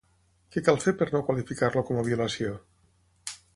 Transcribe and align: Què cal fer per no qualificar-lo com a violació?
Què 0.55 0.63
cal 0.67 0.79
fer 0.83 0.93
per 1.01 1.07
no 1.17 1.21
qualificar-lo 1.27 1.85
com 1.91 2.01
a 2.01 2.07
violació? 2.09 2.57